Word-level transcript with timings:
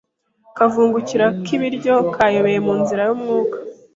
akavungukira 0.49 1.25
k’ibiryo 1.43 1.95
kayobeye 2.13 2.59
mu 2.65 2.73
nzira 2.81 3.01
y’umwuka 3.07 3.57